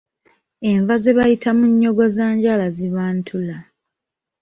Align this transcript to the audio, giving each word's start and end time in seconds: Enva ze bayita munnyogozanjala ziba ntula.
Enva 0.69 0.95
ze 1.03 1.11
bayita 1.17 1.49
munnyogozanjala 1.57 2.65
ziba 2.75 3.03
ntula. 3.15 3.57